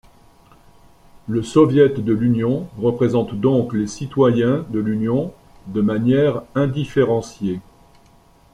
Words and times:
Le 1.27 1.43
Soviet 1.43 1.99
de 2.01 2.11
l'Union 2.13 2.67
représente 2.79 3.35
donc 3.39 3.73
les 3.73 3.85
citoyens 3.85 4.65
de 4.71 4.79
l'Union 4.79 5.31
de 5.67 5.81
manière 5.81 6.41
indifférenciée. 6.55 7.59